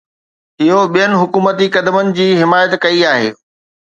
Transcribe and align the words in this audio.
اهو 0.61 0.79
ٻين 0.93 1.11
حڪومتي 1.21 1.67
قدمن 1.75 2.09
جي 2.17 2.27
حمايت 2.41 2.73
ڪئي 2.83 2.99
آهي. 3.13 3.29